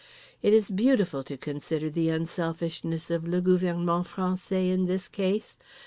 [0.41, 5.57] It is beautiful to consider the unselfishness of le gouvernement français in this case.